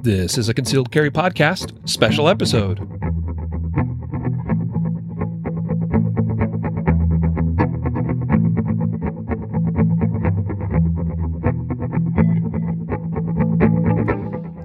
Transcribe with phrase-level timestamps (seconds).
[0.00, 2.78] This is a Concealed Carry Podcast special episode.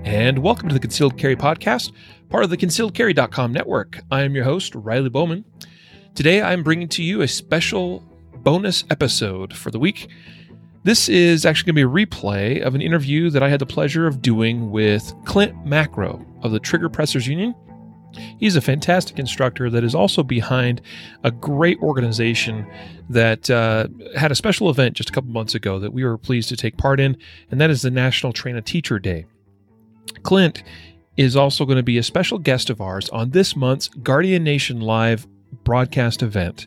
[0.06, 1.92] And welcome to the Concealed Carry Podcast,
[2.30, 4.00] part of the concealedcarry.com network.
[4.10, 5.46] I am your host, Riley Bowman.
[6.16, 8.00] Today I'm bringing to you a special
[8.38, 10.10] bonus episode for the week.
[10.88, 13.66] This is actually going to be a replay of an interview that I had the
[13.66, 17.54] pleasure of doing with Clint Macro of the Trigger Pressers Union.
[18.40, 20.82] He's a fantastic instructor that is also behind
[21.26, 22.66] a great organization
[23.10, 26.48] that uh, had a special event just a couple months ago that we were pleased
[26.48, 27.18] to take part in,
[27.52, 29.26] and that is the National Train a Teacher Day.
[30.24, 30.64] Clint
[31.18, 34.80] is also going to be a special guest of ours on this month's Guardian Nation
[34.80, 35.28] Live
[35.66, 36.66] broadcast event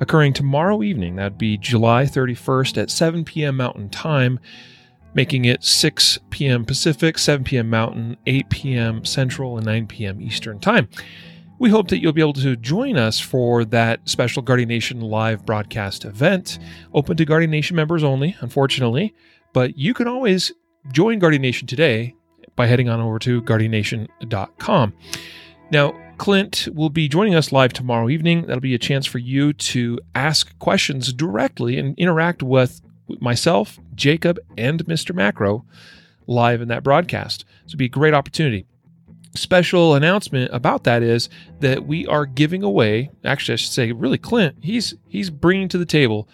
[0.00, 1.16] occurring tomorrow evening.
[1.16, 3.58] That'd be July 31st at 7 p.m.
[3.58, 4.40] Mountain Time,
[5.14, 6.64] making it 6 p.m.
[6.64, 7.70] Pacific, 7 p.m.
[7.70, 9.04] Mountain, 8 p.m.
[9.04, 10.20] Central, and 9 p.m.
[10.20, 10.88] Eastern Time.
[11.58, 15.44] We hope that you'll be able to join us for that special Guardian Nation live
[15.44, 16.58] broadcast event,
[16.94, 19.14] open to Guardian Nation members only, unfortunately.
[19.52, 20.52] But you can always
[20.90, 22.14] join Guardian Nation today
[22.56, 24.94] by heading on over to guardiannation.com.
[25.70, 28.42] Now, Clint will be joining us live tomorrow evening.
[28.42, 32.82] That'll be a chance for you to ask questions directly and interact with
[33.20, 35.14] myself, Jacob, and Mr.
[35.14, 35.64] Macro
[36.26, 37.46] live in that broadcast.
[37.64, 38.66] So it'll be a great opportunity.
[39.34, 43.10] Special announcement about that is that we are giving away.
[43.24, 44.56] Actually, I should say, really, Clint.
[44.60, 46.28] He's he's bringing to the table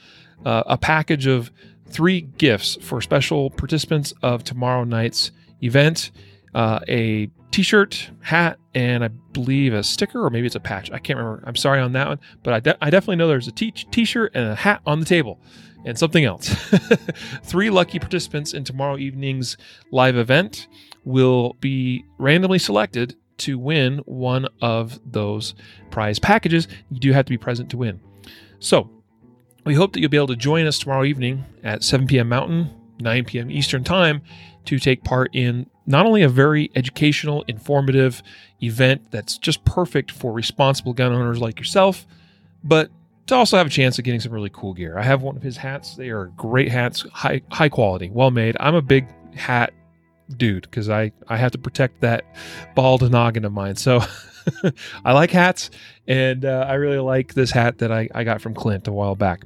[0.44, 1.52] uh, a package of
[1.88, 5.30] three gifts for special participants of tomorrow night's
[5.62, 6.10] event.
[6.56, 10.90] Uh, a t-shirt, hat, and I believe a sticker or maybe it's a patch.
[10.90, 11.42] I can't remember.
[11.46, 14.32] I'm sorry on that one, but I, de- I definitely know there's a t- t-shirt
[14.34, 15.40] and a hat on the table
[15.86, 16.48] and something else.
[17.44, 19.56] Three lucky participants in tomorrow evening's
[19.90, 20.68] live event
[21.04, 25.54] will be randomly selected to win one of those
[25.90, 26.68] prize packages.
[26.90, 28.02] You do have to be present to win.
[28.58, 28.90] So,
[29.64, 32.28] we hope that you'll be able to join us tomorrow evening at 7 p.m.
[32.28, 32.68] Mountain,
[32.98, 33.50] 9 p.m.
[33.50, 34.22] Eastern Time
[34.64, 38.22] to take part in not only a very educational, informative
[38.62, 42.06] event that's just perfect for responsible gun owners like yourself,
[42.64, 42.90] but
[43.26, 44.98] to also have a chance of getting some really cool gear.
[44.98, 45.96] I have one of his hats.
[45.96, 48.56] They are great hats, high high quality, well made.
[48.60, 49.72] I'm a big hat
[50.36, 52.24] dude because I I have to protect that
[52.74, 53.76] bald noggin of mine.
[53.76, 54.00] So
[55.04, 55.70] I like hats,
[56.06, 59.16] and uh, I really like this hat that I, I got from Clint a while
[59.16, 59.44] back.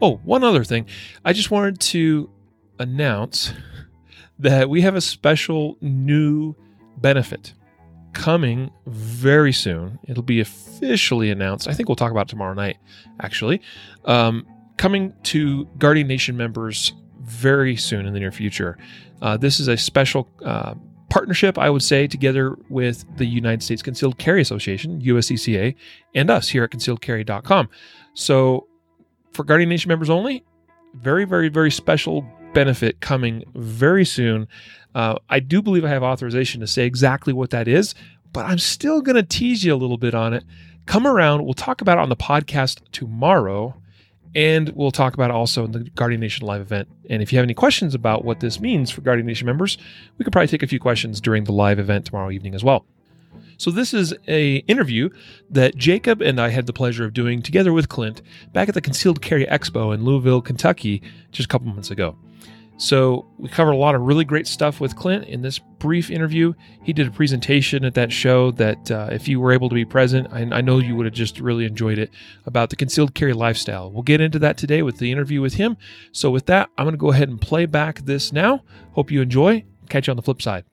[0.00, 0.86] Oh, one other thing,
[1.24, 2.28] I just wanted to
[2.78, 3.52] announce
[4.38, 6.54] that we have a special new
[6.98, 7.54] benefit
[8.12, 9.98] coming very soon.
[10.06, 11.68] It'll be officially announced.
[11.68, 12.78] I think we'll talk about it tomorrow night,
[13.20, 13.60] actually.
[14.04, 14.46] Um,
[14.76, 18.76] coming to Guardian Nation members very soon in the near future.
[19.20, 20.74] Uh, this is a special uh,
[21.08, 25.74] partnership, I would say, together with the United States Concealed Carry Association, USCCA,
[26.14, 27.68] and us here at concealedcarry.com.
[28.14, 28.66] So,
[29.32, 30.44] for Guardian Nation members only,
[30.94, 34.48] very, very, very special benefit coming very soon.
[34.94, 37.94] Uh, I do believe I have authorization to say exactly what that is,
[38.32, 40.44] but I'm still going to tease you a little bit on it.
[40.86, 41.44] Come around.
[41.44, 43.74] We'll talk about it on the podcast tomorrow,
[44.34, 46.88] and we'll talk about it also in the Guardian Nation live event.
[47.08, 49.78] And if you have any questions about what this means for Guardian Nation members,
[50.18, 52.84] we could probably take a few questions during the live event tomorrow evening as well.
[53.56, 55.08] So this is a interview
[55.50, 58.20] that Jacob and I had the pleasure of doing together with Clint
[58.52, 62.16] back at the Concealed Carry Expo in Louisville, Kentucky, just a couple months ago.
[62.78, 66.54] So we covered a lot of really great stuff with Clint in this brief interview.
[66.82, 69.84] He did a presentation at that show that, uh, if you were able to be
[69.84, 72.10] present, I, I know you would have just really enjoyed it
[72.44, 73.90] about the concealed carry lifestyle.
[73.92, 75.76] We'll get into that today with the interview with him.
[76.10, 78.64] So with that, I'm going to go ahead and play back this now.
[78.92, 79.64] Hope you enjoy.
[79.88, 80.64] Catch you on the flip side.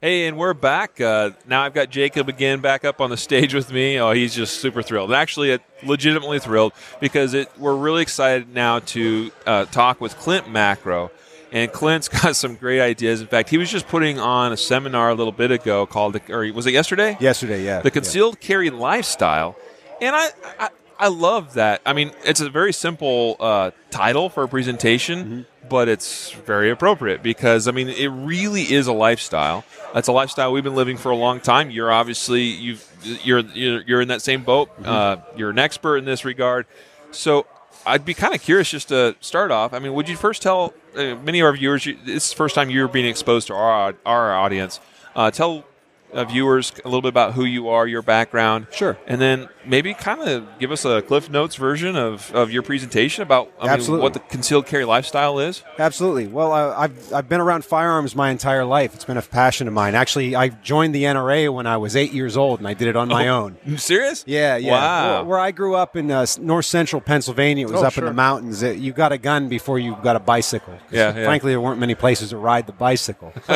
[0.00, 0.98] Hey, and we're back.
[0.98, 3.98] Uh, now I've got Jacob again back up on the stage with me.
[3.98, 5.12] Oh, he's just super thrilled.
[5.12, 11.10] Actually, legitimately thrilled because it, we're really excited now to uh, talk with Clint Macro.
[11.52, 13.20] And Clint's got some great ideas.
[13.20, 16.32] In fact, he was just putting on a seminar a little bit ago called, the,
[16.32, 17.16] or was it yesterday?
[17.20, 17.80] Yesterday, yeah.
[17.80, 18.46] The Concealed yeah.
[18.46, 19.56] Carry Lifestyle.
[20.00, 20.68] And I, I,
[20.98, 21.82] I, love that.
[21.84, 25.68] I mean, it's a very simple uh, title for a presentation, mm-hmm.
[25.68, 29.64] but it's very appropriate because, I mean, it really is a lifestyle.
[29.92, 31.70] That's a lifestyle we've been living for a long time.
[31.70, 34.74] You're obviously, you've, you're, you're, you're in that same boat.
[34.76, 34.88] Mm-hmm.
[34.88, 36.66] Uh, you're an expert in this regard.
[37.10, 37.46] So
[37.84, 39.74] I'd be kind of curious just to start off.
[39.74, 42.54] I mean, would you first tell uh, many of our viewers, this is the first
[42.54, 44.80] time you're being exposed to our, our audience.
[45.14, 45.64] Uh, tell
[46.12, 48.66] uh, viewers a little bit about who you are, your background.
[48.70, 48.98] Sure.
[49.06, 53.22] And then maybe kind of give us a Cliff Notes version of, of your presentation
[53.22, 54.02] about I mean, Absolutely.
[54.02, 55.62] what the concealed carry lifestyle is.
[55.78, 56.28] Absolutely.
[56.28, 58.94] Well, uh, I've, I've been around firearms my entire life.
[58.94, 59.94] It's been a passion of mine.
[59.94, 62.96] Actually, I joined the NRA when I was eight years old, and I did it
[62.96, 63.56] on my own.
[63.66, 64.24] You serious?
[64.26, 64.72] Yeah, yeah.
[64.72, 65.14] Wow.
[65.16, 68.04] Where, where I grew up in uh, north central Pennsylvania, it was Oh, up in
[68.04, 68.62] the mountains.
[68.62, 70.78] It, you got a gun before you got a bicycle.
[70.90, 71.24] Yeah, yeah.
[71.24, 73.32] Frankly, there weren't many places to ride the bicycle.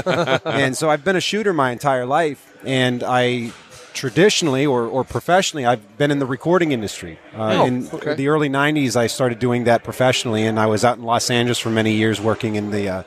[0.44, 3.52] and so I've been a shooter my entire life, and I
[3.92, 7.18] traditionally or, or professionally, I've been in the recording industry.
[7.34, 8.14] Uh, Oh, in okay.
[8.14, 11.58] the early 90s, I started doing that professionally, and I was out in Los Angeles
[11.58, 13.02] for many years working in the uh,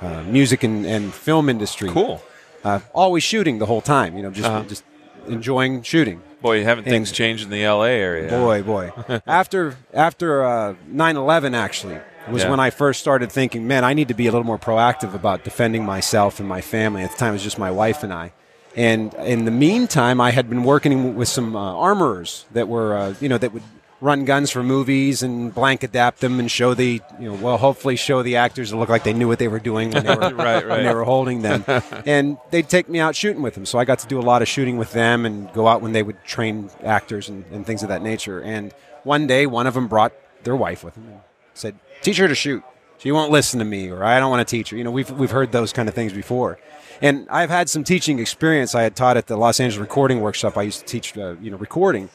[0.00, 1.90] uh, music and, and film industry.
[1.90, 2.22] Cool.
[2.64, 4.64] Uh, always shooting the whole time, you know, just, Uh-huh.
[4.66, 4.84] just
[5.28, 6.22] enjoying shooting.
[6.40, 8.28] Boy, haven't things And- changed in the LA area?
[8.30, 8.92] Boy, boy.
[9.26, 11.98] after after uh, 9/11, actually,
[12.30, 12.50] was Yeah.
[12.50, 15.44] when I first started thinking, man, I need to be a little more proactive about
[15.44, 17.02] defending myself and my family.
[17.02, 18.32] At the time, it was just my wife and I.
[18.76, 23.14] And in the meantime, I had been working with some uh, armorers that were, uh,
[23.20, 23.62] you know, that would
[24.00, 27.96] run guns for movies and blank adapt them and show the, you know, well, hopefully
[27.96, 30.34] show the actors to look like they knew what they were doing when they were
[30.34, 31.64] Right, when they were holding them.
[32.04, 33.64] and they'd take me out shooting with them.
[33.64, 35.92] So I got to do a lot of shooting with them and go out when
[35.92, 38.42] they would train actors and, and things of that nature.
[38.42, 38.72] And
[39.04, 40.12] one day, one of them brought
[40.42, 41.20] their wife with them and
[41.54, 42.62] said, Teach her to shoot.
[42.98, 44.76] She won't listen to me, or I don't want to teach her.
[44.76, 46.58] You know, we've, we've heard those kind of things before.
[47.00, 48.74] And I've had some teaching experience.
[48.74, 50.56] I had taught at the Los Angeles Recording Workshop.
[50.56, 52.08] I used to teach, uh, you know, recording.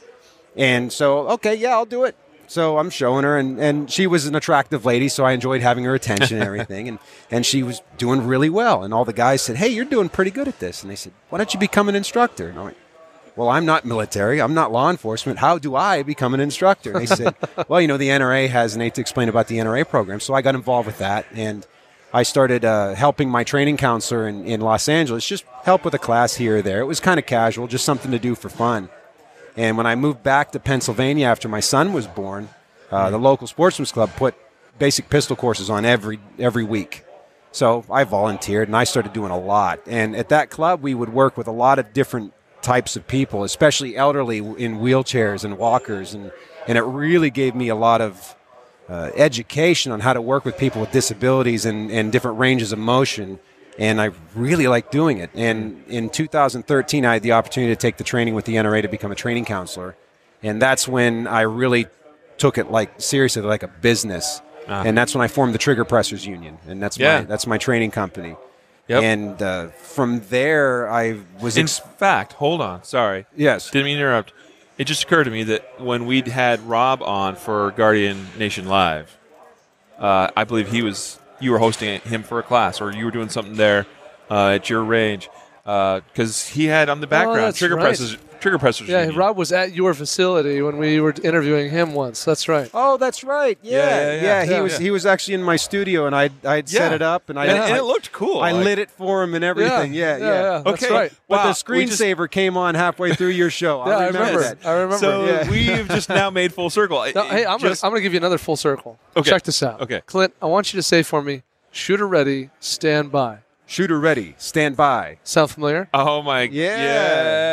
[0.56, 2.16] And so, okay, yeah, I'll do it.
[2.50, 5.84] So I'm showing her, and, and she was an attractive lady, so I enjoyed having
[5.84, 6.88] her attention and everything.
[6.88, 6.98] And,
[7.30, 8.84] and she was doing really well.
[8.84, 10.82] And all the guys said, Hey, you're doing pretty good at this.
[10.82, 12.50] And they said, Why don't you become an instructor?
[12.50, 12.78] And I went,
[13.36, 14.42] Well, I'm not military.
[14.42, 15.38] I'm not law enforcement.
[15.38, 16.94] How do I become an instructor?
[16.94, 17.36] And they said,
[17.68, 20.20] Well, you know, the NRA has an eight to explain about the NRA program.
[20.20, 21.28] So I got involved with that.
[21.36, 21.68] And
[22.14, 26.00] I started uh, helping my training counselor in, in Los Angeles, just help with a
[26.00, 26.80] class here or there.
[26.82, 28.90] It was kind of casual, just something to do for fun.
[29.56, 32.50] And when I moved back to Pennsylvania after my son was born,
[32.92, 34.36] uh, the local sportsman's club put
[34.80, 37.04] basic pistol courses on every every week.
[37.52, 39.80] So I volunteered and I started doing a lot.
[39.86, 43.44] And at that club, we would work with a lot of different types of people,
[43.44, 46.14] especially elderly in wheelchairs and walkers.
[46.14, 46.32] And,
[46.68, 48.36] and it really gave me a lot of
[48.90, 52.80] uh, education on how to work with people with disabilities and, and different ranges of
[52.80, 53.40] motion.
[53.78, 55.30] And I really like doing it.
[55.36, 58.88] And in 2013, I had the opportunity to take the training with the NRA to
[58.90, 59.96] become a training counselor.
[60.44, 61.88] And that's when I really
[62.38, 64.42] took it like seriously, like a business.
[64.68, 66.58] And that's when I formed the Trigger Pressers Union.
[66.68, 67.20] And that's Yeah.
[67.20, 68.36] my that's my training company.
[68.88, 69.04] Yep.
[69.04, 72.84] And uh, from there, I was In fact, hold on.
[72.84, 73.26] Sorry.
[73.36, 74.34] yes, Didn't mean to interrupt.
[74.80, 79.16] It just occurred to me that when we'd had Rob on for Guardian Nation Live,
[80.00, 83.12] uh, I believe he was you were hosting him for a class, or you were
[83.12, 83.86] doing something there
[84.32, 85.30] uh, at your range
[85.64, 87.84] because he had on the background Oh, trigger right.
[87.84, 88.88] presses, trigger pressers.
[88.88, 89.18] Yeah, union.
[89.18, 92.24] Rob was at your facility when we were interviewing him once.
[92.26, 92.70] That's right.
[92.74, 93.58] Oh, that's right.
[93.62, 94.12] Yeah, Yeah, yeah.
[94.12, 94.46] yeah, yeah.
[94.46, 94.62] He Yeah.
[94.62, 96.96] was he was actually in my studio, and I I would set Yeah.
[96.96, 98.42] it up, and I and, and it looked cool.
[98.42, 99.94] I like- lit it for him and everything.
[99.94, 100.26] Yeah, yeah.
[100.26, 100.94] yeah, That's Okay.
[100.94, 101.12] right.
[101.28, 103.84] But Wow, the we just- screensaver came on halfway through your show.
[103.86, 104.42] Yeah, I I remember, remember.
[104.56, 104.58] that.
[104.68, 104.98] I remember.
[104.98, 105.50] So Yeah.
[105.78, 107.06] we've just now made full circle.
[107.14, 108.98] No, hey, I'm Just- gonna, I'm gonna give you another full circle.
[109.16, 109.30] Okay.
[109.30, 109.82] Check this out.
[109.82, 110.02] Okay.
[110.06, 113.40] Clint, I want you to say for me, shooter ready, stand by.
[113.70, 114.34] Shooter ready.
[114.40, 115.20] Stand by.
[115.24, 115.90] Sound familiar?
[115.94, 116.82] oh my Yeah.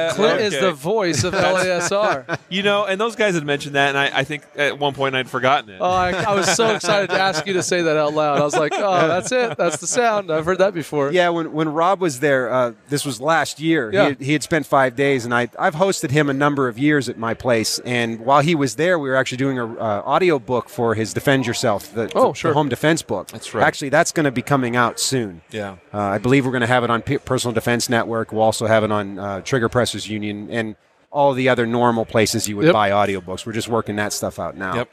[0.08, 0.12] yeah.
[0.14, 2.38] Clint is the voice of LASR.
[2.48, 5.16] You know, and those guys had mentioned that, and I, I think at one point
[5.16, 5.78] I'd forgotten it.
[5.80, 8.38] Oh, I, I was so excited to ask you to say that out loud.
[8.40, 9.56] I was like, oh, that's it.
[9.58, 10.30] That's the sound.
[10.30, 11.10] I've heard that before.
[11.12, 13.90] Yeah, when, when Rob was there, uh, this was last year.
[13.92, 14.02] Yeah.
[14.02, 16.78] He, had, he had spent five days, and I, I've hosted him a number of
[16.78, 17.80] years at my place.
[17.80, 21.12] And while he was there, we were actually doing a uh, audio book for his
[21.12, 22.52] Defend Yourself, the, Oh, the sure.
[22.54, 23.26] home defense book.
[23.28, 23.64] That's right.
[23.66, 25.42] Actually, that's going to be coming out soon.
[25.50, 25.76] yeah.
[25.92, 28.32] Uh, I believe we're going to have it on P- Personal Defense Network.
[28.32, 30.76] We'll also have it on uh, Trigger Pressers Union and
[31.10, 32.72] all the other normal places you would Yep.
[32.72, 33.46] buy audiobooks.
[33.46, 34.74] We're just working that stuff out now.
[34.76, 34.90] Yep.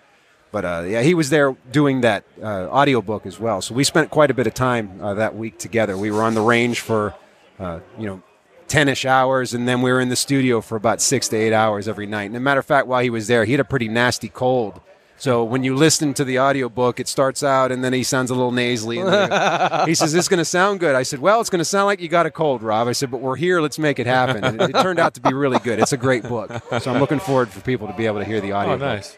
[0.52, 3.62] But uh, yeah, he was there doing that uh, audiobook as well.
[3.62, 5.98] So we spent quite a bit of time uh, that week together.
[5.98, 7.16] We were on the range for,
[7.60, 8.22] uh, you know,
[8.68, 11.54] 10 ish hours, and then we were in the studio for about six to eight
[11.54, 12.26] hours every night.
[12.26, 14.80] And a matter of fact, while he was there, he had a pretty nasty cold.
[15.18, 18.36] So when you listen to the audiobook, it starts out and then he sounds a
[18.36, 19.00] little nasally.
[19.00, 20.96] And he says, It's going to sound good.
[20.96, 22.88] I said, Well, it's going to sound like you got a cold, Rob.
[22.88, 23.62] I said, But we're here.
[23.62, 24.44] Let's make it happen.
[24.44, 25.80] And it, it turned out to be really good.
[25.80, 26.52] It's a great book.
[26.82, 28.74] So I'm looking forward for people to be able to hear the audio.
[28.74, 29.18] Oh, nice.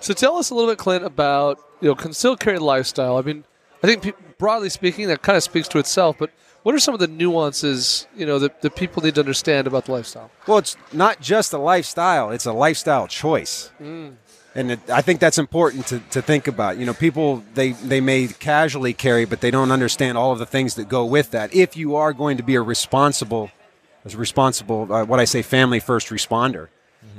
[0.00, 3.16] So tell us a little bit, Clint, about you know concealed carry lifestyle.
[3.16, 3.44] I mean,
[3.82, 6.16] I think pe- broadly speaking, that kind of speaks to itself.
[6.18, 6.30] But
[6.62, 9.86] what are some of the nuances you know that, that people need to understand about
[9.86, 10.30] the lifestyle?
[10.46, 14.14] Well, it's not just a lifestyle; it's a lifestyle choice, mm.
[14.58, 16.78] And it, I think that's important to, to think about.
[16.78, 20.46] You know, people they they may casually carry, but they don't understand all of the
[20.46, 21.54] things that go with that.
[21.54, 23.50] If you are going to be a responsible
[24.04, 26.68] a responsible, uh, what I say, family first responder.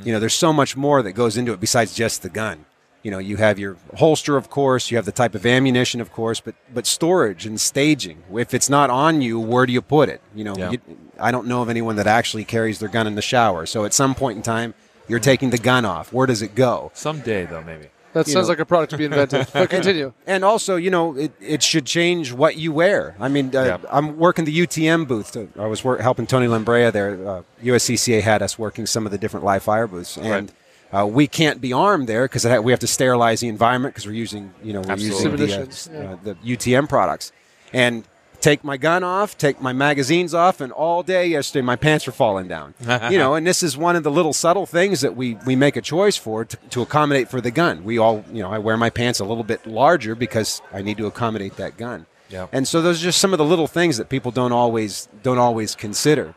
[0.04, 2.66] You know, there's so much more that goes into it besides just the gun.
[3.04, 6.12] You know, you have your holster, of course, you have the type of ammunition, of
[6.12, 8.24] course, but but storage and staging.
[8.34, 10.22] If it's not on you, where do you put it?
[10.36, 10.72] You know, Yeah.
[10.72, 10.80] you,
[11.20, 13.66] I don't know of anyone that actually carries their gun in the shower.
[13.66, 14.74] So at some point in time,
[15.10, 16.14] you're taking the gun off.
[16.14, 16.92] Where does it go?
[16.94, 17.88] Someday, though, maybe.
[18.14, 18.54] That You sounds know.
[18.54, 19.48] like a product to be invented.
[19.54, 20.14] but continue.
[20.26, 23.16] And also, you know, it, it should change what you wear.
[23.20, 23.78] I mean, uh, Yeah.
[23.92, 25.38] I'm working the UTM booth.
[25.58, 27.28] I was work, helping Tony Lambrea there.
[27.28, 30.52] Uh, USCCA had us working some of the different live fire booths, and
[30.92, 34.14] uh, we can't be armed there because we have to sterilize the environment because we're
[34.14, 35.46] using, you know, we're Absolutely.
[35.46, 36.12] using the, uh, yeah.
[36.14, 37.32] uh, the UTM products.
[37.74, 38.04] And
[38.42, 42.14] take my gun off, take my magazines off, and all day yesterday my pants were
[42.14, 42.74] falling down.
[43.12, 45.76] you know, and this is one of the little subtle things that we, we make
[45.76, 47.84] a choice for to, to accommodate for the gun.
[47.84, 50.98] We all, you know, I wear my pants a little bit larger because I need
[50.98, 52.06] to accommodate that gun.
[52.30, 52.48] Yeah.
[52.52, 55.40] And so those are just some of the little things that people don't always don't
[55.40, 56.36] always consider.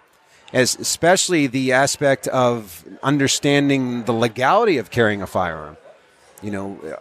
[0.53, 5.77] As especially the aspect of understanding the legality of carrying a firearm.
[6.43, 6.99] You know,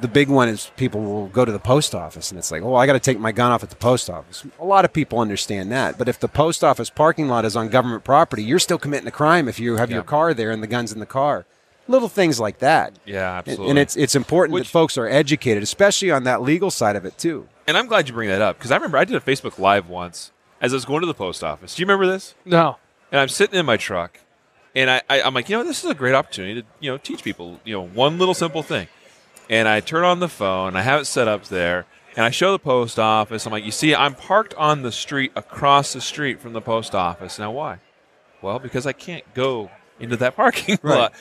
[0.00, 2.74] the big one is people will go to the post office and it's like, oh,
[2.74, 4.44] I got to take my gun off at the post office.
[4.58, 5.96] A lot of people understand that.
[5.98, 9.12] But if the post office parking lot is on government property, you're still committing a
[9.12, 11.46] crime if you have your car there and the gun's in the car.
[11.86, 12.94] Little things like that.
[13.06, 13.70] Yeah, And- absolutely.
[13.70, 17.04] And it's it's important Which- that folks are educated, especially on that legal side of
[17.06, 17.48] it too.
[17.66, 19.88] and I'm glad you bring that up because I remember I did a Facebook Live
[19.88, 20.30] once
[20.60, 21.74] as I was going to the post office.
[21.76, 22.34] Do you remember this?
[22.44, 22.76] No.
[23.12, 24.20] and I'm sitting in my truck,
[24.74, 26.98] and I, I I'm like, you know, this is a great opportunity to you know
[26.98, 28.86] teach people you know one little simple thing,
[29.50, 31.86] and I turn on the phone, I have it set up there,
[32.16, 33.46] and I show the post office.
[33.46, 36.94] I'm like, you see, I'm parked on the street across the street from the post
[36.94, 37.38] office.
[37.38, 37.78] Now why?
[38.42, 40.96] Well, because I can't go into that parking Right.
[40.98, 41.12] lot.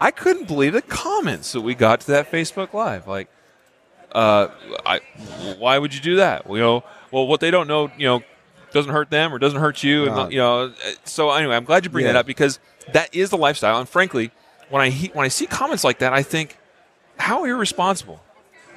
[0.00, 3.06] I couldn't believe the comments that we got to that Facebook Live.
[3.06, 3.28] Like,
[4.12, 4.48] uh,
[4.84, 5.00] I,
[5.58, 6.46] why would you do that?
[6.46, 8.22] Well, you know, well, what they don't know, you know,
[8.72, 10.28] doesn't hurt them or doesn't hurt you, and No.
[10.28, 10.72] you know.
[11.04, 12.58] So anyway, I'm glad you bring that up because
[12.92, 13.78] that is the lifestyle.
[13.78, 14.32] And frankly,
[14.68, 16.58] when I he- when I see comments like that, I think,
[17.18, 18.20] how irresponsible.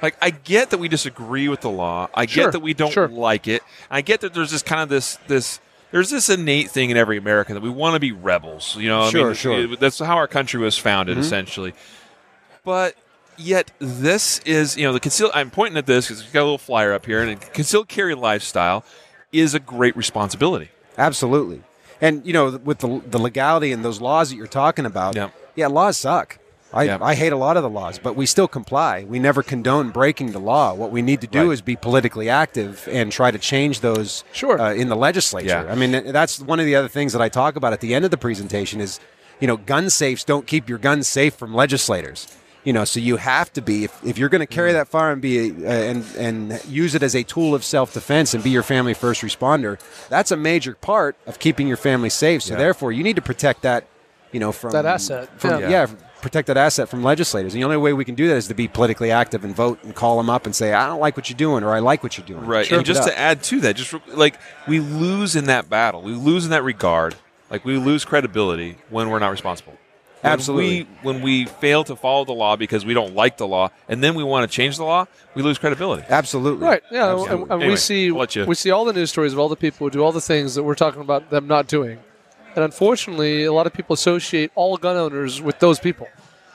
[0.00, 2.08] Like I get that we disagree with the law.
[2.14, 3.08] I Sure, get that we don't sure.
[3.08, 3.62] like it.
[3.90, 7.16] I get that there's this kind of this this there's this innate thing in every
[7.16, 8.76] American that we want to be rebels.
[8.76, 9.72] You know, I Sure, mean, sure.
[9.72, 11.22] it- that's how our country was founded, mm-hmm.
[11.24, 11.74] essentially.
[12.64, 12.94] But
[13.36, 15.32] yet, this is you know the concealed.
[15.34, 18.14] I'm pointing at this because we've got a little flyer up here, and concealed carry
[18.14, 18.84] lifestyle
[19.32, 20.70] is a great responsibility.
[20.96, 21.62] Absolutely.
[22.00, 25.30] And you know, with the the legality and those laws that you're talking about, Yeah.
[25.56, 26.38] yeah, laws suck.
[26.72, 26.98] I, Yeah.
[27.00, 29.04] I hate a lot of the laws, but we still comply.
[29.08, 30.74] We never condone breaking the law.
[30.74, 31.52] What we need to do Right.
[31.54, 34.60] is be politically active and try to change those Sure.
[34.60, 35.64] uh, in the legislature.
[35.66, 35.72] Yeah.
[35.72, 38.04] I mean, that's one of the other things that I talk about at the end
[38.04, 39.00] of the presentation is,
[39.40, 42.26] you know, gun safes don't keep your guns safe from legislators.
[42.64, 45.10] You know, so you have to be if, if you're going to carry that fire
[45.12, 48.44] and be a, uh, and and use it as a tool of self defense and
[48.44, 49.78] be your family first responder.
[50.10, 52.42] That's a major part of keeping your family safe.
[52.42, 52.58] So Yeah.
[52.58, 53.84] therefore, you need to protect that.
[54.32, 55.30] You know, from That asset.
[55.38, 55.68] From, Yeah.
[55.70, 55.86] yeah.
[56.20, 57.54] Protect that asset from legislators.
[57.54, 59.82] And the only way we can do that is to be politically active and vote
[59.84, 62.02] and call them up and say, I don't like what you're doing or I like
[62.02, 62.44] what you're doing.
[62.44, 62.66] Right.
[62.66, 66.12] Keep And just to add to that, just like we lose in that battle, we
[66.12, 67.14] lose in that regard.
[67.50, 69.72] Like we lose credibility when we're not responsible.
[70.20, 70.82] When Absolutely.
[70.82, 74.02] We, when we fail to follow the law because we don't like the law, and
[74.02, 75.06] then we want to change the law,
[75.36, 76.02] we lose credibility.
[76.08, 76.66] Absolutely.
[76.66, 76.82] Right.
[76.90, 77.12] Yeah.
[77.12, 77.42] Absolutely.
[77.50, 79.48] and we Anyway, see I'll let you- we see all the news stories of all
[79.48, 82.00] the people who do all the things that we're talking about them not doing,
[82.58, 86.08] and unfortunately, a lot of people associate all gun owners with those people.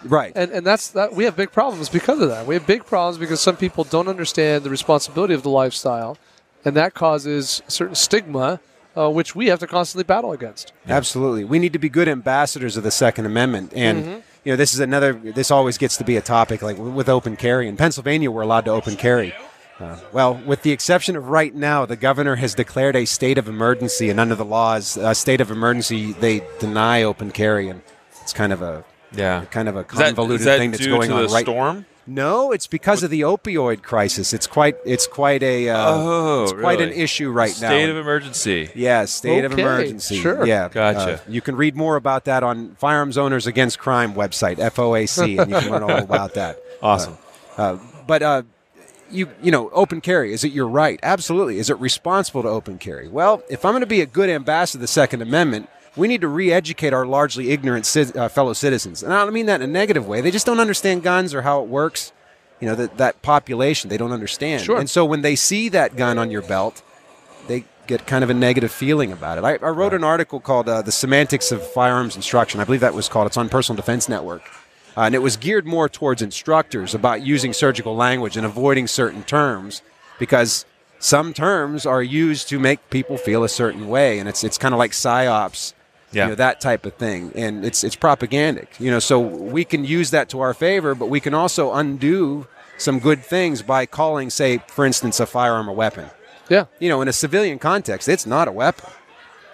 [0.03, 0.33] Right.
[0.36, 2.45] And and that's that we have big problems because of that.
[2.45, 6.17] We have big problems because some people don't understand the responsibility of the lifestyle,
[6.65, 8.60] and that causes a certain stigma,
[8.98, 10.74] uh, which we have to constantly battle against.
[10.89, 11.45] Absolutely.
[11.45, 13.72] We need to be good ambassadors of the Second Amendment.
[13.74, 17.07] And, you know, this is another, this always gets to be a topic like with
[17.07, 17.69] open carry.
[17.69, 19.33] In Pennsylvania, we're allowed to open carry.
[19.84, 23.48] Uh, well, with the exception of right now, the governor has declared a state of
[23.50, 27.68] emergency, and under the laws, a state of emergency, they deny open carry.
[27.70, 27.82] And
[28.22, 29.46] it's kind of a, Yeah.
[29.52, 31.86] kind of a convoluted is that thing that's going to on the right storm?
[32.06, 34.34] No, it's because of the opioid crisis.
[34.34, 37.70] It's quite, it's quite a, uh, Oh, it's quite an issue right now.
[37.70, 38.70] State of emergency.
[38.75, 40.20] Yeah, state of emergency.
[40.20, 40.46] sure.
[40.46, 41.13] Yeah, Gotcha.
[41.13, 45.50] uh, you can read more about that on Firearms Owners Against Crime website, FOAC, and
[45.52, 46.60] you can learn all about that.
[46.84, 47.18] Awesome.
[47.56, 48.44] Uh, but uh,
[49.13, 51.00] you you know, open carry is it your right?
[51.03, 51.60] Absolutely.
[51.60, 53.08] Is it responsible to open carry?
[53.08, 56.22] Well, if I'm going to be a good ambassador of the Second Amendment, we need
[56.22, 59.70] to re-educate our largely ignorant ci- uh, fellow citizens, and I don't mean that in
[59.70, 60.22] a negative way.
[60.22, 62.12] They just don't understand guns or how it works.
[62.60, 64.79] You know, that that population they don't understand, Sure.
[64.79, 66.82] and so when they see that gun on your belt,
[67.48, 69.43] they get kind of a negative feeling about it.
[69.43, 72.93] I, I wrote an article called uh, "The Semantics of Firearms Instruction." I believe that
[72.93, 73.27] was called.
[73.27, 74.43] It's on Personal Defense Network,
[74.97, 79.23] uh, and it was geared more towards instructors about using surgical language and avoiding certain
[79.23, 79.81] terms
[80.19, 80.65] because
[81.00, 84.73] some terms are used to make people feel a certain way, and it's it's kind
[84.73, 85.73] of like psyops
[86.13, 86.25] Yeah.
[86.25, 87.31] You know, that type of thing.
[87.35, 88.67] And it's it's propagandic.
[88.79, 92.47] You know, so we can use that to our favor, but we can also undo
[92.77, 96.09] some good things by calling, say, for instance, a firearm a weapon.
[96.50, 96.65] Yeah.
[96.79, 98.89] You know, in a civilian context, it's not a weapon.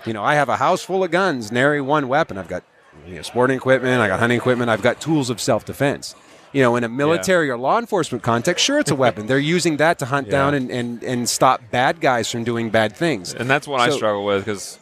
[0.05, 2.37] You know, I have a house full of guns, nary one weapon.
[2.37, 2.63] I've got
[3.07, 6.15] you know, sporting equipment, I got hunting equipment, I've got tools of self defense.
[6.51, 9.27] You know, in a military or law enforcement context, sure, it's a weapon.
[9.27, 10.31] They're using that to hunt Yeah.
[10.31, 13.33] down and, and, and stop bad guys from doing bad things.
[13.35, 14.79] And that's what I struggle with because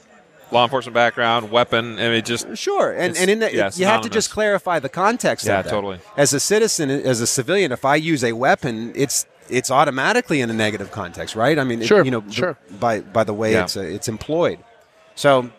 [0.50, 3.86] law enforcement background, weapon, I mean, just Sure, and, and in that, yeah, it's you
[3.86, 5.46] have to just clarify the context.
[5.46, 5.70] Yeah, of that.
[5.72, 6.00] totally.
[6.16, 10.50] As a citizen, as a civilian, if I use a weapon, it's it's automatically in
[10.50, 11.60] a negative context, right?
[11.60, 12.58] I mean, it- Sure, you know, the- sure.
[12.80, 13.64] by by the way Yeah.
[13.64, 14.60] it's uh, it's employed.
[15.16, 15.50] So,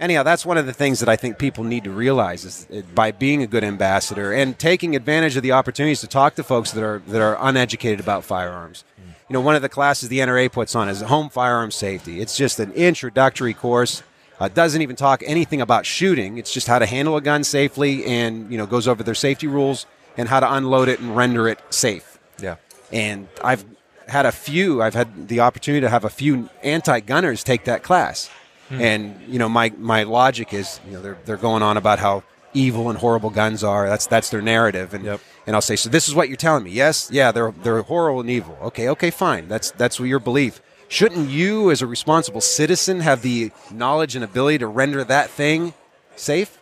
[0.00, 3.12] anyhow, that's one of the things that I think people need to realize is by
[3.12, 6.84] being a good ambassador and taking advantage of the opportunities to talk to folks that
[6.84, 8.84] are that are uneducated about firearms.
[9.28, 12.20] You know, one of the classes the NRA puts on is home firearm safety.
[12.20, 14.02] It's just an introductory course.
[14.40, 16.38] Uh, doesn't even talk anything about shooting.
[16.38, 19.46] It's just how to handle a gun safely, and you know, goes over their safety
[19.48, 19.84] rules
[20.16, 22.56] and how to unload it and render it safe yeah.
[22.92, 23.64] and I've
[24.06, 24.82] had a few.
[24.82, 28.30] I've had the opportunity to have a few anti-gunners take that class,
[28.68, 28.80] Hmm.
[28.80, 32.22] and you know, my my logic is, you know, they're they're going on about how
[32.54, 33.88] evil and horrible guns are.
[33.88, 35.20] That's that's their narrative, and Yep.
[35.46, 36.70] and I'll say, so this is what you're telling me.
[36.70, 38.58] Yes, yeah, they're they're horrible and evil.
[38.62, 39.48] Okay, okay, fine.
[39.48, 40.60] That's that's your belief.
[40.88, 45.74] Shouldn't you, as a responsible citizen, have the knowledge and ability to render that thing
[46.16, 46.58] safe?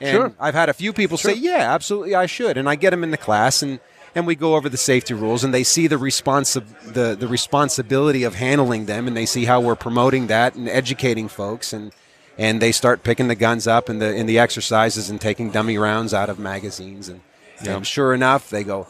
[0.00, 0.32] And Sure.
[0.40, 3.10] I've had a few people say, "Yeah, absolutely, I should," and I get them in
[3.12, 3.78] the class, and
[4.14, 8.24] and we go over the safety rules, and they see the responsi- the the responsibility
[8.24, 11.92] of handling them, and they see how we're promoting that and educating folks, and
[12.38, 15.78] and they start picking the guns up in the in the exercises and taking dummy
[15.78, 17.20] rounds out of magazines, and,
[17.66, 18.86] and sure enough, they go,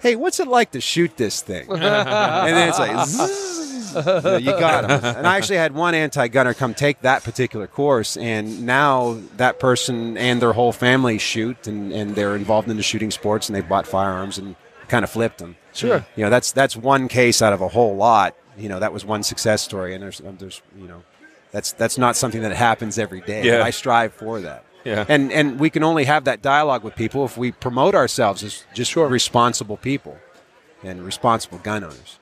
[0.00, 3.06] "Hey, what's it like to shoot this thing?" and then it's like.
[3.06, 5.16] "Zzz." You know, you got 'em.
[5.16, 10.16] And I actually had one anti-gunner come take that particular course, and now that person
[10.16, 13.60] and their whole family shoot, and, and they're involved in the shooting sports, and they
[13.60, 14.56] bought firearms and
[14.88, 15.56] kind of flipped them.
[15.72, 16.04] Sure.
[16.16, 18.34] You know, that's that's one case out of a whole lot.
[18.58, 21.02] You know, that was one success story, and there's um, there's you know,
[21.52, 23.44] that's that's not something that happens every day.
[23.44, 23.62] Yeah.
[23.62, 24.64] I strive for that.
[24.84, 25.04] Yeah.
[25.08, 28.64] And and we can only have that dialogue with people if we promote ourselves as
[28.74, 30.18] just responsible people
[30.82, 32.18] and responsible gun owners.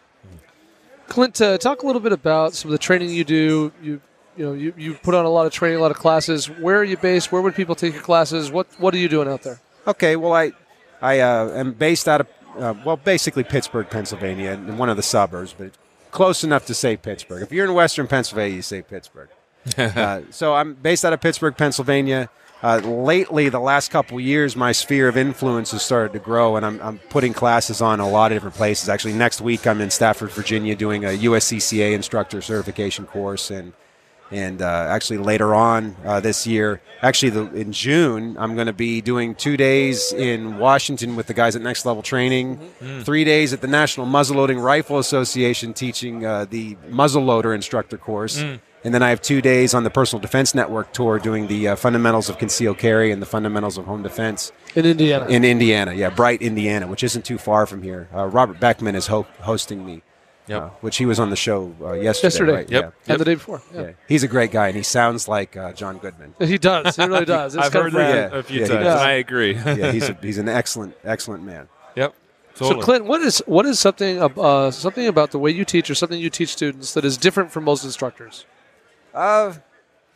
[1.09, 3.73] Clint, uh, talk a little bit about some of the training you do.
[3.83, 4.01] You,
[4.37, 6.49] you know, you, you put on a lot of training, a lot of classes.
[6.49, 7.33] Where are you based?
[7.33, 8.51] Where would people take your classes?
[8.53, 9.61] What What are you doing out there?
[9.87, 10.53] Okay, well, I
[11.01, 15.03] I uh, am based out of uh, well, basically Pittsburgh, Pennsylvania, in one of the
[15.03, 15.73] suburbs, but
[16.11, 17.43] close enough to say Pittsburgh.
[17.43, 19.29] If you're in Western Pennsylvania, you say Pittsburgh.
[19.79, 22.29] uh, so I'm based out of Pittsburgh, Pennsylvania.
[22.61, 26.67] Uh, lately, the last couple years, my sphere of influence has started to grow, and
[26.67, 28.89] I'm, I'm putting classes on a lot of different places.
[28.89, 33.73] Actually, next week I'm in Stafford, Virginia, doing a USCCA instructor certification course, and
[34.31, 38.75] and uh, actually later on uh, this year, actually the, in June, I'm going to
[38.75, 42.59] be doing two days in Washington with the guys at Next Level Training,
[43.05, 48.43] three days at the National Muzzleloading Rifle Association teaching uh, the muzzleloader instructor course.
[48.85, 51.77] And then I have two days on the Personal Defense Network tour doing the uh,
[51.77, 55.27] fundamentals of concealed carry and the fundamentals of home defense In Indiana.
[55.27, 55.93] in Indiana.
[55.93, 58.09] Yeah, Bright, Indiana, which isn't too far from here.
[58.15, 60.03] Uh, Robert Beckman is ho- hosting me,
[60.47, 60.63] Yep.
[60.63, 62.27] uh, which he was on the show uh, yesterday.
[62.27, 62.53] Yesterday.
[62.53, 62.71] right?
[62.71, 62.95] Yep.
[63.07, 63.13] Yeah.
[63.13, 63.61] and the day before.
[63.75, 63.81] Yeah.
[63.83, 63.91] Yeah.
[64.07, 66.35] He's a great guy, and he sounds like uh, John Goodman.
[66.39, 66.95] He does.
[66.97, 67.57] He really does.
[67.57, 68.39] It's I've heard that Yeah.
[68.39, 69.01] a few Yeah, times, does.
[69.01, 69.55] and I agree.
[69.55, 71.69] Yeah, he's a, he's an excellent excellent man.
[71.97, 72.15] yep.
[72.55, 72.85] So, Totally.
[72.85, 76.19] Clint, what is what is something uh, something about the way you teach, or something
[76.19, 78.47] you teach students that is different from most instructors?
[79.19, 79.55] Uh,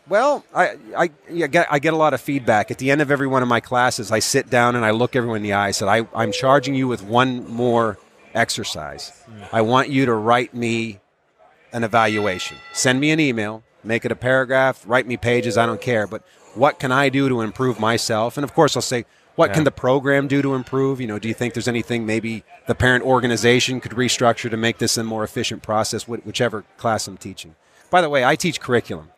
[0.08, 3.10] well, I I, yeah, get I get a lot of feedback at the end of
[3.10, 4.10] every one of my classes.
[4.12, 5.68] I sit down and I look everyone in the eye.
[5.68, 7.98] I said, I, I'm charging you with one more
[8.34, 9.12] exercise.
[9.52, 11.00] I want you to write me
[11.72, 12.56] an evaluation.
[12.72, 13.62] Send me an email.
[13.84, 14.84] Make it a paragraph.
[14.86, 15.56] Write me pages.
[15.58, 16.06] I don't care.
[16.06, 16.22] But
[16.54, 18.36] what can I do to improve myself?
[18.36, 19.54] And of course, I'll say, what Yeah.
[19.54, 21.00] can the program do to improve?
[21.00, 24.78] You know, do you think there's anything maybe the parent organization could restructure to make
[24.78, 26.06] this a more efficient process?
[26.06, 27.54] Whichever class I'm teaching.
[27.92, 29.10] By the way, I teach curriculum.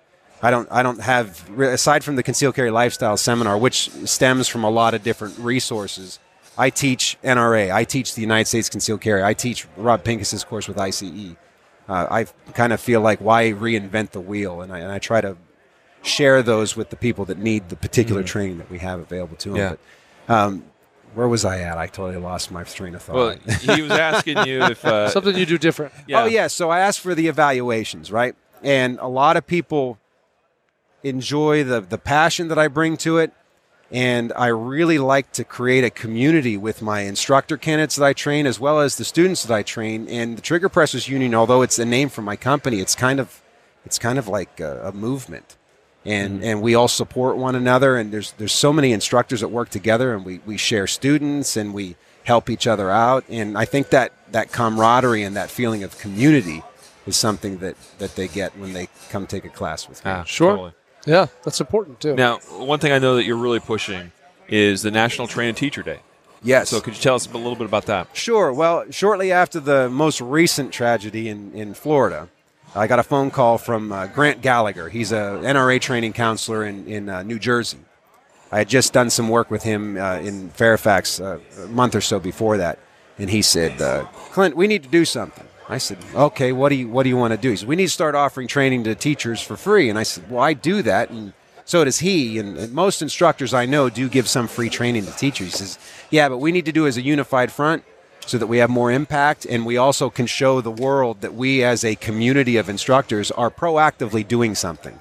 [0.42, 0.68] I don't.
[0.70, 4.92] I don't have aside from the concealed carry lifestyle seminar, which stems from a lot
[4.92, 6.18] of different resources.
[6.58, 7.72] I teach NRA.
[7.72, 9.22] I teach the United States Concealed Carry.
[9.22, 11.36] I teach Rob Pincus's course with ICE.
[11.88, 15.20] Uh, I kind of feel like why reinvent the wheel, and I, and I try
[15.20, 15.36] to
[16.02, 19.48] share those with the people that need the particular training that we have available to
[19.50, 19.56] them.
[19.56, 19.74] Yeah.
[20.26, 20.64] But, um,
[21.14, 21.78] where was I at?
[21.78, 23.14] I totally lost my train of thought.
[23.14, 23.36] Well,
[23.76, 25.92] he was asking you if uh, Something you do different.
[26.08, 26.22] yeah.
[26.22, 28.34] Oh yeah, so I asked for the evaluations, right?
[28.64, 29.98] And a lot of people
[31.02, 33.30] enjoy the the passion that I bring to it,
[33.92, 38.46] and I really like to create a community with my instructor candidates that I train,
[38.46, 40.08] as well as the students that I train.
[40.08, 43.42] And the Trigger Pressers Union, although it's a name for my company, it's kind of
[43.84, 45.56] it's kind of like a, a movement.
[46.04, 46.44] and mm-hmm.
[46.44, 47.96] and we all support one another.
[47.96, 51.74] And there's there's so many instructors that work together, and we we share students and
[51.74, 53.24] we help each other out.
[53.28, 56.62] And I think that that camaraderie and that feeling of community
[57.06, 60.10] is something that that they get when they come take a class with me.
[60.10, 60.50] Ah, Sure.
[60.52, 60.72] totally.
[61.06, 62.14] Yeah, that's important too.
[62.14, 64.12] Now, one thing I know that you're really pushing
[64.48, 66.00] is the National Train and Teacher Day.
[66.42, 66.68] Yes.
[66.70, 68.08] So, could you tell us a little bit about that?
[68.14, 68.52] Sure.
[68.52, 72.28] Well, shortly after the most recent tragedy in, in Florida,
[72.74, 74.88] I got a phone call from uh, Grant Gallagher.
[74.90, 77.78] He's a NRA training counselor in, in uh, New Jersey.
[78.52, 82.00] I had just done some work with him uh, in Fairfax uh, a month or
[82.00, 82.78] so before that,
[83.18, 86.74] and he said, uh, "Clint, we need to do something." I said, "Okay, what do
[86.74, 88.84] you what do you want to do?" He said, "We need to start offering training
[88.84, 91.32] to teachers for free." And I said, "Well, I do that, and
[91.64, 92.38] so does he.
[92.38, 95.78] And, most instructors I know do give some free training to teachers." He says,
[96.10, 97.84] "Yeah, but we need to do it as a unified front."
[98.26, 101.62] so that we have more impact and we also can show the world that we
[101.62, 104.98] as a community of instructors are proactively doing something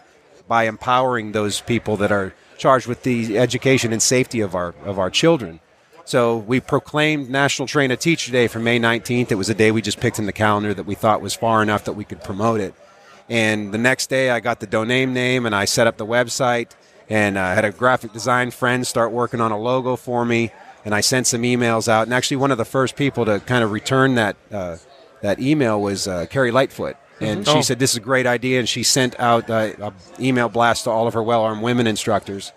[0.47, 4.99] by empowering those people that are charged with the education and safety of our of
[4.99, 5.59] our children.
[6.05, 9.31] So we proclaimed National Train a Teacher Day for May 19th.
[9.31, 11.61] It was a day we just picked in the calendar that we thought was far
[11.61, 12.73] enough that we could promote it.
[13.29, 16.71] And the next day, I got the domain name and I set up the website
[17.09, 20.51] and I had a graphic design friend start working on a logo for me.
[20.85, 22.03] And I sent some emails out.
[22.07, 24.75] And actually, one of the first people to kind of return that uh,
[25.21, 26.97] that email was uh, Carrie Lightfoot.
[27.21, 27.61] And she Oh.
[27.61, 28.59] said, This is a great idea.
[28.59, 31.87] And she sent out uh, a email blast to all of her well armed women
[31.87, 32.51] instructors.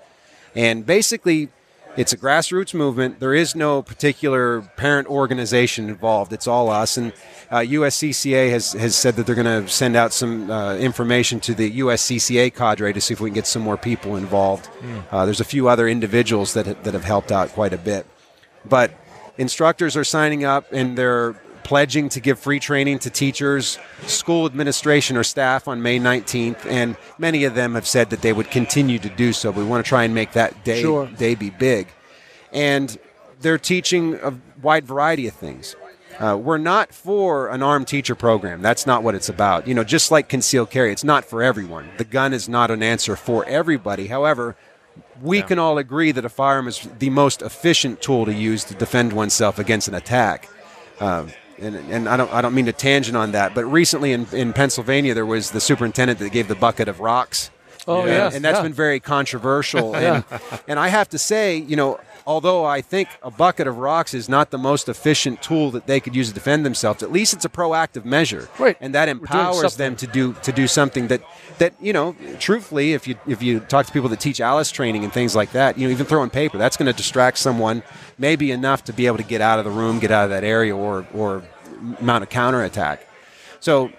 [0.56, 1.50] And basically,
[1.96, 3.20] it's a grassroots movement.
[3.20, 6.32] There is no particular parent organization involved.
[6.32, 6.96] It's all us.
[6.96, 7.12] And
[7.50, 11.54] uh, USCCA has, has said that they're going to send out some uh, information to
[11.54, 14.68] the USCCA cadre to see if we can get some more people involved.
[15.10, 18.06] Uh, there's a few other individuals that, that have helped out quite a bit.
[18.64, 18.92] But
[19.38, 23.76] instructors are signing up and they're pledging to give free training to teachers,
[24.06, 26.64] school administration, or staff on May 19th.
[26.64, 29.50] And many of them have said that they would continue to do so.
[29.50, 31.06] But we want to try and make that day, Sure.
[31.06, 31.88] day be big.
[32.52, 32.96] And
[33.40, 35.74] they're teaching a wide variety of things.
[36.20, 38.62] Uh, we're not for an armed teacher program.
[38.62, 39.66] That's not what it's about.
[39.66, 41.90] You know, just like concealed carry, it's not for everyone.
[41.98, 44.06] The gun is not an answer for everybody.
[44.06, 44.54] However,
[45.20, 48.74] we can all agree that a firearm is the most efficient tool to use to
[48.74, 50.48] defend oneself against an attack.
[51.00, 54.26] Um, and, and I don't I don't mean to tangent on that, but recently in,
[54.32, 57.50] in Pennsylvania there was the superintendent that gave the bucket of rocks.
[57.88, 58.62] Oh, And- yeah, and that's yeah.
[58.62, 59.94] been very controversial.
[59.96, 60.24] and,
[60.66, 64.28] and I have to say, you know, although I think a bucket of rocks is
[64.28, 67.44] not the most efficient tool that they could use to defend themselves, at least it's
[67.44, 68.76] a proactive measure, Right.
[68.80, 71.22] And that empowers them to do to do something that
[71.58, 75.04] that you know, truthfully, if you if you talk to people that teach Alice training
[75.04, 77.82] and things like that, you know, even throwing paper, that's going to distract someone,
[78.18, 80.44] maybe enough to be able to get out of the room, get out of that
[80.44, 81.42] area, or or
[82.00, 83.06] mount a counterattack.
[83.60, 83.90] So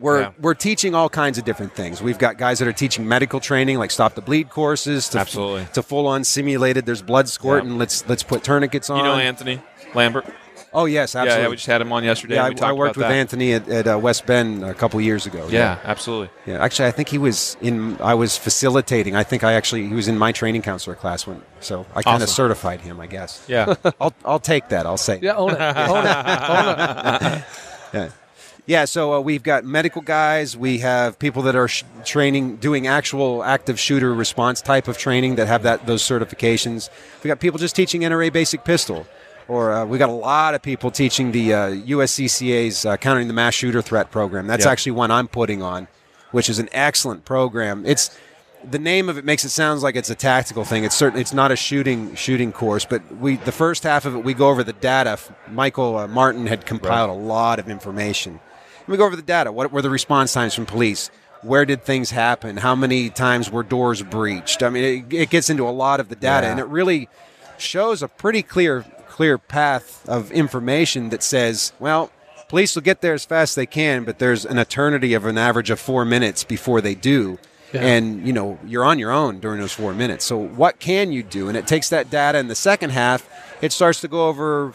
[0.00, 0.30] we're Yeah.
[0.40, 2.02] we're teaching all kinds of different things.
[2.02, 5.66] We've got guys that are teaching medical training, like stop the bleed courses, to Absolutely.
[5.74, 6.86] to full on simulated.
[6.86, 7.72] There's blood squirting.
[7.72, 7.76] Yeah.
[7.78, 8.98] Let's let's put tourniquets on.
[8.98, 9.60] You know Anthony
[9.94, 10.24] Lambert?
[10.72, 11.42] oh yes, absolutely.
[11.42, 12.36] yeah, we just had him on yesterday.
[12.36, 13.18] Yeah, and we I, I worked about with that.
[13.18, 15.48] Anthony at, at uh, West Bend a couple years ago.
[15.50, 16.30] Yeah, absolutely.
[16.46, 16.62] yeah.
[16.62, 18.00] Actually, I think he was in.
[18.00, 19.16] I was facilitating.
[19.16, 21.42] I think I actually he was in my training counselor class when.
[21.58, 22.34] So I kind of Awesome.
[22.34, 23.00] certified him.
[23.00, 23.44] I guess.
[23.48, 23.74] Yeah.
[24.00, 24.86] I'll I'll take that.
[24.86, 25.18] I'll say.
[25.20, 25.60] Yeah, own it.
[25.60, 26.50] Own it.
[26.50, 27.44] Own it.
[27.92, 28.10] Yeah.
[28.66, 30.56] Yeah, so uh, we've got medical guys.
[30.56, 35.36] We have people that are sh- training, doing actual active shooter response type of training
[35.36, 36.88] that have that those certifications.
[37.22, 39.06] We got people just teaching NRA basic pistol,
[39.48, 43.34] or uh, we got a lot of people teaching the uh, USCCA's uh, countering the
[43.34, 44.46] mass shooter threat program.
[44.46, 44.70] That's Yeah.
[44.72, 45.88] actually one I'm putting on,
[46.30, 47.84] which is an excellent program.
[47.86, 48.16] It's
[48.68, 50.84] the name of it makes it sounds like it's a tactical thing.
[50.84, 54.22] It's certainly it's not a shooting shooting course, but we the first half of it
[54.22, 55.18] we go over the data.
[55.50, 58.38] Michael uh, Martin had compiled a lot of information.
[58.90, 59.52] And me go over the data.
[59.52, 61.10] What were the response times from police?
[61.42, 62.56] Where did things happen?
[62.56, 64.64] How many times were doors breached?
[64.64, 66.50] I mean, it, it gets into a lot of the data, Yeah.
[66.50, 67.08] and it really
[67.56, 72.10] shows a pretty clear clear path of information that says, well,
[72.48, 75.38] police will get there as fast as they can, but there's an eternity of an
[75.38, 77.38] average of four minutes before they do.
[77.72, 77.82] Yeah.
[77.82, 80.24] And you know you're on your own during those four minutes.
[80.24, 81.46] So what can you do?
[81.48, 82.38] And it takes that data.
[82.38, 83.28] In the second half,
[83.62, 84.74] it starts to go over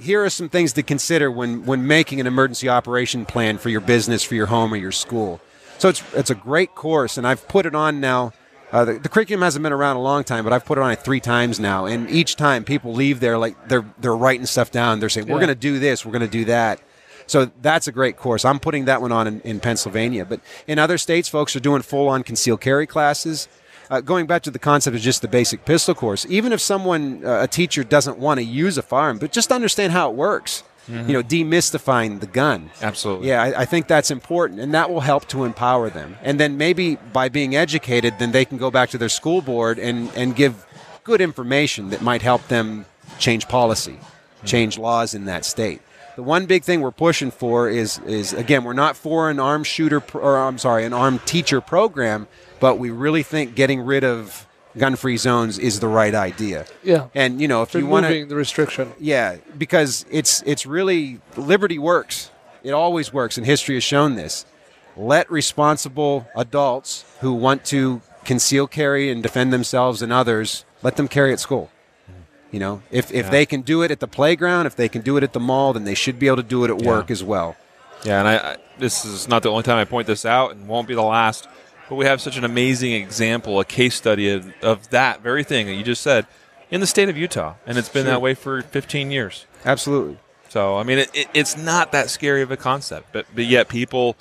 [0.00, 3.80] here are some things to consider when, when making an emergency operation plan for your
[3.80, 5.40] business, for your home, or your school.
[5.78, 8.32] So it's, it's a great course, and I've put it on now.
[8.72, 10.90] Uh, the, the curriculum hasn't been around a long time, but I've put it on
[10.90, 14.70] it three times now, and each time people leave there like they're they're writing stuff
[14.72, 14.98] down.
[14.98, 15.46] They're saying, "We're Yeah.
[15.46, 16.80] going to do this, we're going to do that."
[17.26, 18.44] So that's a great course.
[18.44, 21.82] I'm putting that one on in, in Pennsylvania, but in other states, folks are doing
[21.82, 23.48] full-on concealed carry classes.
[23.90, 27.24] Uh, going back to the concept of just the basic pistol course, even if someone,
[27.24, 30.62] uh, a teacher, doesn't want to use a firearm, but just understand how it works.
[30.86, 32.70] you know, demystifying the gun.
[32.82, 33.28] Absolutely.
[33.28, 36.16] Yeah, I, I think that's important, and that will help to empower them.
[36.22, 39.78] And then maybe by being educated, then they can go back to their school board
[39.78, 40.66] and, and give
[41.02, 42.84] good information that might help them
[43.18, 43.98] change policy,
[44.44, 45.80] change laws in that state.
[46.16, 49.66] The one big thing we're pushing for is is again, we're not for an armed
[49.66, 52.28] shooter pro- or I'm sorry, an armed teacher program,
[52.64, 54.46] but we really think getting rid of
[54.78, 56.64] gun-free zones is the right idea.
[56.82, 57.08] Yeah.
[57.14, 58.86] And you know, if you want to the restriction.
[58.98, 62.30] yeah, because it's it's really liberty works.
[62.62, 64.46] It always works, and history has shown this.
[64.96, 71.06] Let responsible adults who want to conceal carry and defend themselves and others let them
[71.08, 71.68] carry at school.
[72.50, 73.30] You know, if if Yeah.
[73.36, 75.74] they can do it at the playground, if they can do it at the mall,
[75.74, 77.56] then they should be able to do it at work as well.
[78.04, 80.66] Yeah, and I, I this is not the only time I point this out, and
[80.66, 81.46] won't be the last.
[81.88, 85.66] But we have such an amazing example, a case study of, of that very thing
[85.66, 86.26] that you just said
[86.70, 88.12] in the state of Utah, and it's been Sure.
[88.12, 89.46] that way for 15 years.
[89.64, 90.18] Absolutely.
[90.48, 93.68] So I mean, it, it, it's not that scary of a concept, but but yet
[93.68, 94.16] people,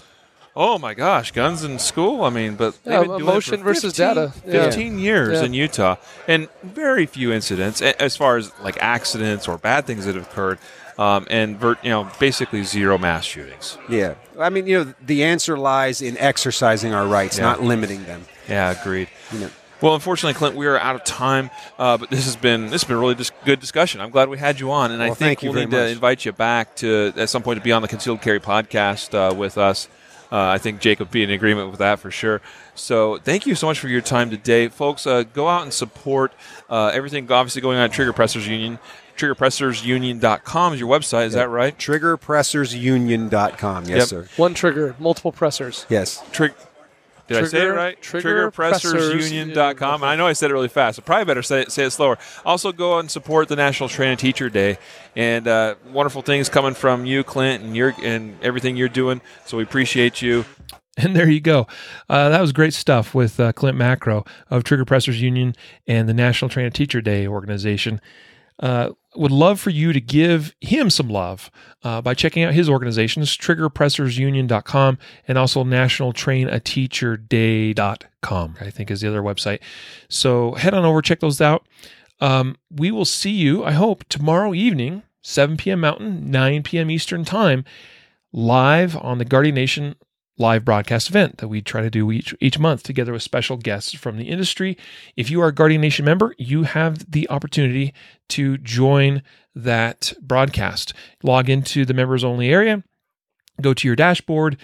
[0.56, 2.24] oh my gosh, guns in school.
[2.24, 4.34] I mean, but Yeah, been doing it emotion for versus 15 data.
[4.46, 4.64] Yeah.
[4.66, 5.46] 15 years Yeah.
[5.46, 5.96] in Utah,
[6.28, 10.58] and very few incidents as far as like accidents or bad things that have occurred,
[10.98, 13.78] um, and you know basically zero mass shootings.
[13.90, 14.16] Yeah.
[14.40, 17.44] I mean, you know, the answer lies in exercising our rights, Yeah.
[17.46, 18.26] not limiting them.
[18.50, 19.10] Yeah, agreed.
[19.32, 19.50] You know.
[19.82, 21.50] Well, unfortunately, Clint, we are out of time.
[21.78, 24.00] Uh, but this has been this has been really just good discussion.
[24.00, 26.76] I'm glad we had you on, and I think we'll need to invite you back
[26.78, 29.88] to at some point to be on the Concealed Carry podcast uh, with us.
[30.32, 32.42] Uh, I think Jacob would be in agreement with that for sure.
[32.74, 35.06] So thank you so much for your time today, folks.
[35.06, 36.32] Uh, go out and support
[36.72, 38.80] uh, everything obviously going on at Trigger Pressers Union.
[39.18, 41.26] TriggerPressersUnion.com is your website.
[41.28, 41.78] Is that right?
[41.78, 43.86] TriggerPressersUnion.com.
[43.86, 44.08] Yes, Yep.
[44.08, 44.28] sir.
[44.38, 45.86] One trigger, multiple pressers.
[45.90, 46.22] Yes.
[46.32, 46.54] Trig-
[47.28, 48.00] Did I say it right?
[48.02, 50.04] Trigger TriggerPressersUnion.com.
[50.04, 50.98] And I know I said it really fast.
[50.98, 52.18] So probably better say it, say it slower.
[52.46, 54.78] Also, go and support the National Train Teacher Day
[55.16, 59.22] and uh, wonderful things coming from you, Clint, and your and everything you're doing.
[59.46, 60.44] So we appreciate you.
[60.98, 61.66] And there you go.
[62.08, 65.56] Uh, that was great stuff with uh, Clint Macro of Trigger Pressers Union
[65.88, 68.00] and the National Train Trainer Teacher Day organization.
[68.60, 71.52] Uh, would love for you to give him some love
[71.84, 79.22] uh, by checking out his organizations, triggerpressersunion.com and also nationaltrainateacherday.com, I think is the other
[79.22, 79.60] website.
[80.10, 81.68] So head on over, check those out.
[82.20, 85.82] Um, we will see you, I hope, tomorrow evening, 7 p.m.
[85.82, 86.90] Mountain, 9 p.m.
[86.90, 87.66] Eastern Time,
[88.32, 89.96] live on the Guardian Nation
[90.44, 93.94] live broadcast event that we try to do each each month together with special guests
[93.94, 94.78] from the industry.
[95.16, 97.94] If you are a Guardian Nation member, you have the opportunity
[98.30, 99.24] to join
[99.56, 100.94] that broadcast.
[101.24, 102.84] Log into the members only area,
[103.62, 104.58] go to your dashboard,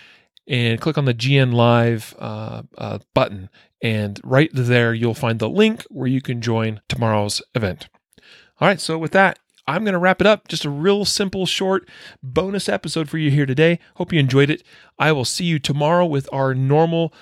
[0.48, 3.50] and click on the GN Live uh, uh, button.
[3.82, 7.88] And right there, you'll find the link where you can join tomorrow's event.
[8.60, 10.48] All right, so with that, I'm going to wrap it up.
[10.48, 11.88] Just a real simple, short
[12.24, 13.80] bonus episode for you here today.
[13.96, 14.64] Hope you enjoyed it.
[14.98, 17.14] I will see you tomorrow with our normal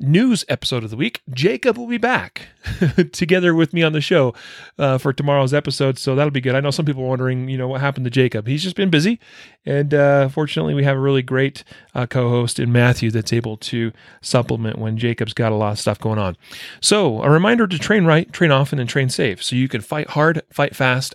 [0.00, 1.22] news episode of the week.
[1.30, 2.48] Jacob will be back
[3.12, 4.34] together with me on the show
[4.78, 6.54] uh, for tomorrow's episode, so that'll be good.
[6.54, 8.46] I know some people are wondering, you know, what happened to Jacob.
[8.46, 9.20] He's just been busy,
[9.64, 13.92] and uh, fortunately, we have a really great uh, co-host in Matthew that's able to
[14.22, 16.36] supplement when Jacob's got a lot of stuff going on.
[16.80, 20.10] So, a reminder to train right, train often, and train safe, so you can fight
[20.10, 21.14] hard, fight fast,